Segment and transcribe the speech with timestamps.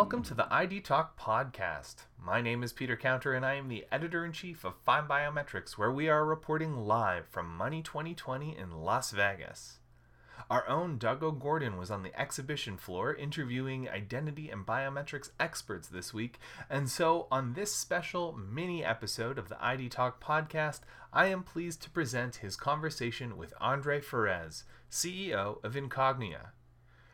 [0.00, 2.06] welcome to the ID Talk podcast.
[2.18, 5.92] My name is Peter Counter, and I am the editor in chief of FindBiometrics, where
[5.92, 9.76] we are reporting live from Money 2020 in Las Vegas.
[10.48, 16.14] Our own Doug O'Gorden was on the exhibition floor interviewing identity and biometrics experts this
[16.14, 16.38] week,
[16.70, 20.80] and so on this special mini episode of the ID Talk podcast,
[21.12, 26.52] I am pleased to present his conversation with Andre Ferraz, CEO of Incognia.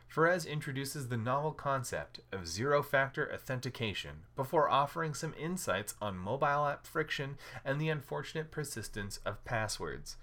[0.09, 6.67] Ferraz introduces the novel concept of zero factor authentication before offering some insights on mobile
[6.67, 10.17] app friction and the unfortunate persistence of passwords.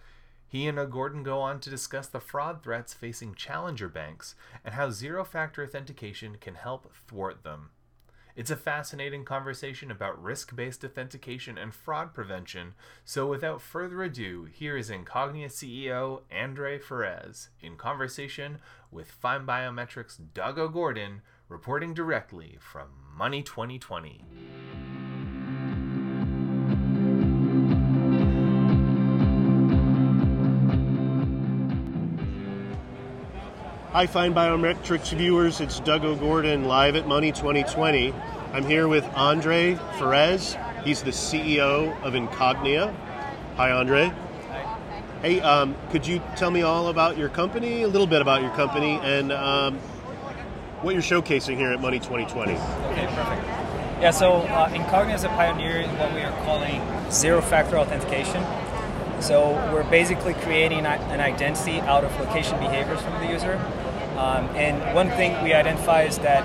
[0.48, 4.90] He and O'Gorden go on to discuss the fraud threats facing challenger banks and how
[4.90, 7.72] zero factor authentication can help thwart them.
[8.36, 12.74] It's a fascinating conversation about risk based authentication and fraud prevention,
[13.06, 18.58] so without further ado, here is Incognia CEO Andre Ferraz in conversation
[18.90, 24.26] with FindBiometrics Doug O'Gorden, reporting directly from Money 2020.
[33.94, 35.62] Hi, FindBiometrics viewers.
[35.62, 38.12] It's Doug O'Gorden live at Money 2020.
[38.52, 40.58] I'm here with Andre Ferraz.
[40.84, 42.92] He's the CEO of Incognia.
[43.56, 44.08] Hi, Andre.
[44.08, 45.00] Hi.
[45.22, 48.50] Hey, um, could you tell me all about your company, a little bit about your
[48.56, 49.78] company, and um,
[50.82, 52.54] what you're showcasing here at Money 2020?
[52.54, 53.46] Okay, perfect.
[54.02, 58.44] Yeah, so uh, Incognia is a pioneer in what we are calling zero-factor authentication.
[59.24, 63.54] So we're basically creating an identity out of location behaviors from the user.
[64.18, 66.44] Um, and one thing we identify is that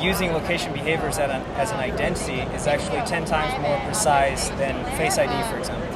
[0.00, 4.76] using location behaviors as an, as an identity is actually 10 times more precise than
[4.96, 5.88] Face ID, for example.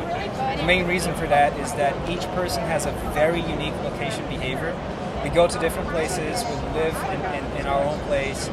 [0.59, 4.77] The main reason for that is that each person has a very unique location behavior.
[5.23, 8.49] We go to different places, we live in, in, in our own place.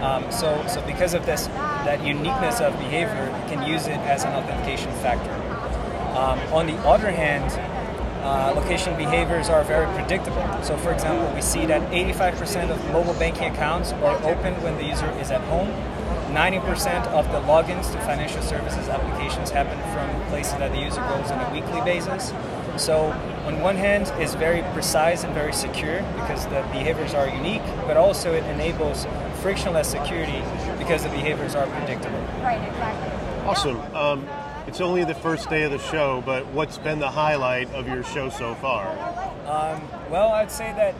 [0.00, 4.22] Um, so, so because of this, that uniqueness of behavior, we can use it as
[4.22, 5.53] an authentication factor.
[6.14, 7.50] Um, on the other hand,
[8.24, 10.46] uh, location behaviors are very predictable.
[10.62, 14.84] So, for example, we see that 85% of mobile banking accounts are open when the
[14.84, 15.68] user is at home.
[16.32, 21.30] 90% of the logins to financial services applications happen from places that the user goes
[21.30, 22.32] on a weekly basis.
[22.76, 23.12] So,
[23.46, 27.96] on one hand, it's very precise and very secure because the behaviors are unique, but
[27.96, 29.06] also it enables
[29.42, 30.42] frictionless security
[30.78, 32.18] because the behaviors are predictable.
[32.40, 33.46] Right, exactly.
[33.46, 33.80] Awesome.
[33.94, 34.26] Um,
[34.66, 38.02] it's only the first day of the show, but what's been the highlight of your
[38.02, 38.88] show so far?
[39.46, 40.94] Um, well, I'd say that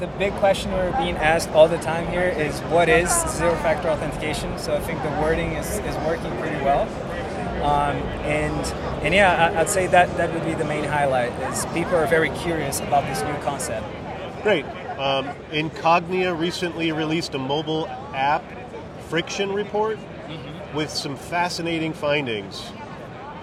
[0.00, 3.88] the big question we're being asked all the time here is what is zero factor
[3.88, 4.58] authentication?
[4.58, 6.88] So I think the wording is, is working pretty well.
[7.62, 8.66] Um, and
[9.04, 12.06] and yeah, I, would say that that would be the main highlight is people are
[12.06, 13.86] very curious about this new concept.
[14.42, 14.64] Great.
[14.98, 18.42] Um, Incognia recently released a mobile app
[19.08, 20.76] friction report mm-hmm.
[20.76, 22.72] with some fascinating findings.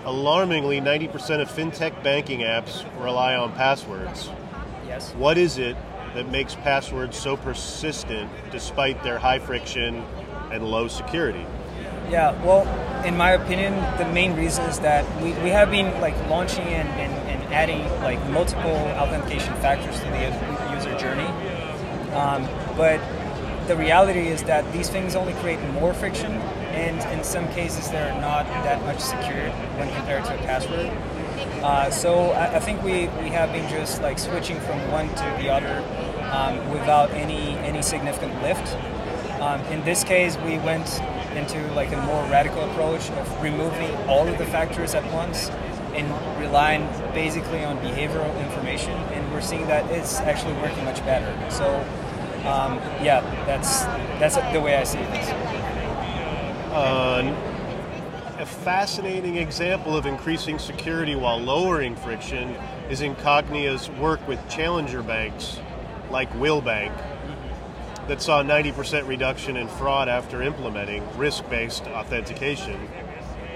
[0.07, 4.29] Alarmingly, 90% of fintech banking apps rely on passwords.
[4.87, 5.11] Yes.
[5.15, 5.75] What is it
[6.15, 10.05] that makes passwords so persistent despite their high friction
[10.49, 11.45] and low security?
[12.09, 12.63] Yeah, well,
[13.03, 16.87] in my opinion, the main reason is that we, we have been like launching and,
[16.87, 21.27] and, and adding like multiple authentication factors to the user journey.
[22.13, 22.47] Um,
[22.77, 23.01] but
[23.67, 26.31] the reality is that these things only create more friction,
[26.77, 30.91] and in some cases, they're not that much secure when compared to a password.
[31.63, 35.35] Uh, so I, I, think we, we have been just like switching from one to
[35.41, 35.83] the other
[36.31, 38.75] um, without any any significant lift.
[39.41, 41.01] Um, in this case, we went
[41.35, 45.49] into like a more radical approach of removing all of the factors at once
[45.93, 46.07] and
[46.39, 51.33] relying basically on behavioral information, and we're seeing that it's actually working much better.
[51.49, 51.65] So
[52.45, 53.81] um, yeah, that's
[54.19, 55.56] that's the way I see this.
[56.71, 62.55] A fascinating example of increasing security while lowering friction
[62.89, 65.59] is Incognia's work with challenger banks
[66.11, 66.95] like Willbank
[68.07, 72.79] that saw 90% reduction in fraud after implementing risk based authentication.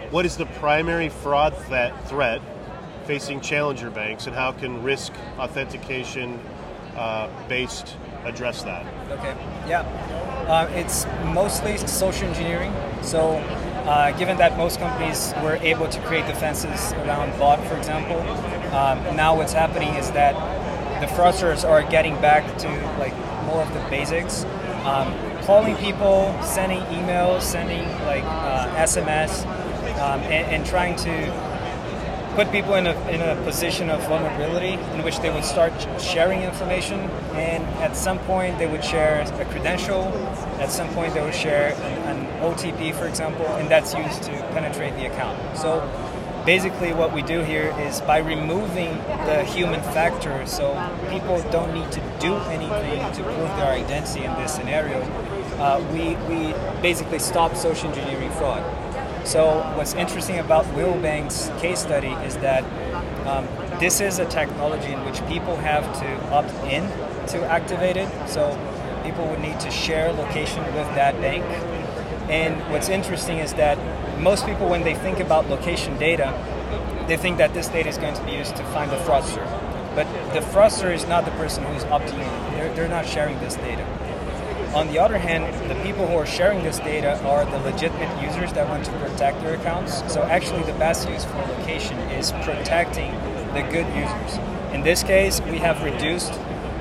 [0.10, 2.42] What is the primary fraud th- threat
[3.06, 6.40] facing challenger banks, and how can risk authentication
[6.96, 8.86] uh, based address that?
[9.12, 9.36] Okay,
[9.68, 10.30] yeah.
[10.48, 12.74] Uh, it's mostly social engineering.
[13.02, 13.38] So,
[13.86, 18.20] uh, given that most companies were able to create defenses around bot, for example,
[18.76, 20.34] um, now what's happening is that
[21.02, 22.68] the fraudsters are getting back to
[23.00, 23.14] like
[23.46, 24.46] more of the basics,
[24.86, 29.46] um, calling people, sending emails, sending like uh, SMS,
[30.00, 31.12] um, and, and, trying to
[32.36, 36.42] put people in a, in a position of vulnerability in which they would start sharing
[36.42, 37.00] information
[37.36, 40.04] and at some point they would share a credential
[40.60, 44.32] at some point they would share an, an otp for example and that's used to
[44.54, 45.38] penetrate the account.
[45.58, 45.82] So
[46.46, 50.74] basically what we do here is by removing the human factor so
[51.10, 55.00] people don't need to do anything to prove their identity in this scenario
[55.60, 58.64] uh, we, we basically stop social engineering fraud
[59.24, 62.64] so what's interesting about Wilbank's case study is that
[63.28, 63.48] um,
[63.80, 66.84] this is a technology in which people have to opt in
[67.28, 68.10] to activate it.
[68.28, 68.58] So
[69.04, 71.44] people would need to share location with that bank.
[72.30, 73.78] And what's interesting is that
[74.20, 76.34] most people, when they think about location data,
[77.08, 79.46] they think that this data is going to be used to find the fraudster.
[79.96, 82.54] But the fraudster is not the person who's opting in.
[82.54, 83.86] They're, they're not sharing this data.
[84.74, 88.54] On the other hand, the people who are sharing this data are the legitimate users
[88.54, 89.98] that want to protect their accounts.
[90.14, 93.12] So actually the best use for location is protecting
[93.54, 94.40] the good users.
[94.74, 96.32] In this case, we have reduced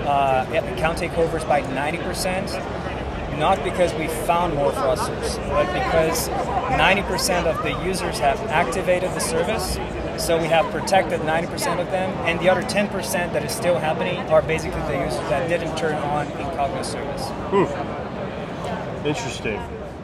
[0.06, 7.60] uh, account takeovers by 90%, not because we found more fraudsters, but because 90% of
[7.64, 9.78] the users have activated the service
[10.20, 14.18] so we have protected 90% of them, and the other 10% that is still happening
[14.30, 17.28] are basically the users that didn't turn on Incognia service.
[17.50, 19.06] Hmm.
[19.06, 19.58] Interesting.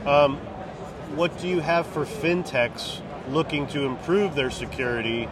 [0.06, 0.38] Um,
[1.14, 5.28] what do you have for fintechs looking to improve their security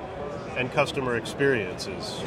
[0.56, 2.20] and customer experiences?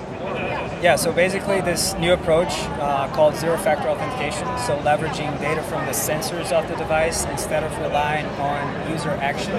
[0.82, 2.50] Yeah, so basically, this new approach
[2.80, 7.64] uh, called zero factor authentication, so leveraging data from the sensors of the device instead
[7.64, 9.54] of relying on user action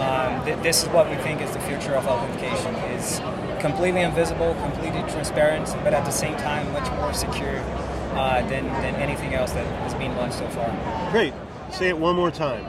[0.00, 2.74] um, th- this is what we think is the future of authentication.
[2.96, 3.20] is
[3.60, 7.58] completely invisible, completely transparent, but at the same time much more secure
[8.14, 11.10] uh, than, than anything else that has been launched so far.
[11.10, 11.34] Great.
[11.70, 12.64] Say it one more time.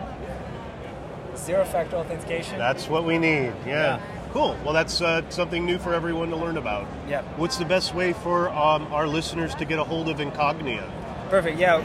[1.36, 2.58] Zero factor authentication.
[2.58, 3.54] That's what we need.
[3.66, 3.98] Yeah.
[3.98, 4.02] yeah.
[4.34, 4.58] Cool.
[4.64, 6.88] Well, that's uh, something new for everyone to learn about.
[7.08, 7.22] Yeah.
[7.38, 10.90] What's the best way for um, our listeners to get a hold of Incognia?
[11.30, 11.58] Perfect.
[11.58, 11.78] Yeah.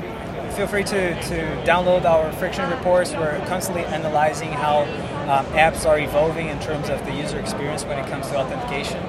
[0.57, 3.13] Feel free to, to download our friction reports.
[3.13, 4.83] We're constantly analyzing how
[5.31, 9.03] um, apps are evolving in terms of the user experience when it comes to authentication.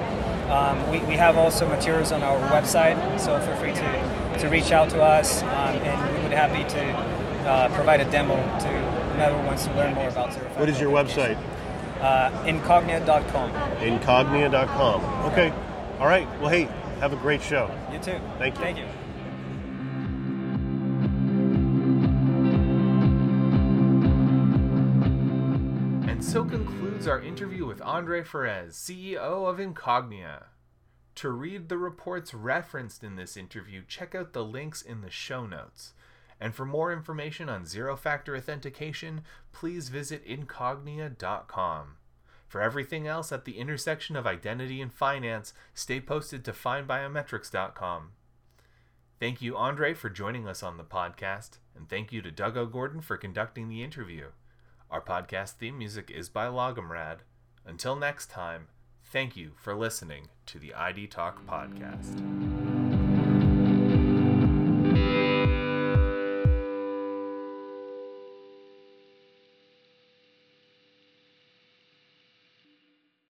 [0.50, 4.72] Um, we, we have also materials on our website, so feel free to, to reach
[4.72, 8.68] out to us, um, and we would be happy to uh, provide a demo to
[9.14, 11.36] whoever wants to learn more about Zero What is your website?
[12.00, 13.50] Uh, incognia.com.
[13.80, 15.04] Incognia.com.
[15.32, 15.52] Okay.
[15.98, 16.28] All right.
[16.40, 16.68] Well, hey,
[17.00, 17.70] have a great show.
[17.92, 18.18] You too.
[18.38, 18.60] Thank you.
[18.60, 18.86] Thank you.
[26.24, 30.46] So concludes our interview with Andre Ferraz, CEO of Incognia.
[31.16, 35.46] To read the reports referenced in this interview, check out the links in the show
[35.46, 35.92] notes.
[36.40, 39.20] And for more information on zero factor authentication,
[39.52, 41.96] please visit incognia.com.
[42.48, 48.10] For everything else at the intersection of identity and finance, stay posted to findbiometrics.com.
[49.20, 53.04] Thank you, Andre, for joining us on the podcast, and thank you to Doug O'Gorden
[53.04, 54.30] for conducting the interview.
[54.90, 57.18] Our podcast theme music is by Logomrad.
[57.66, 58.68] Until next time,
[59.02, 62.53] thank you for listening to the ID Talk podcast.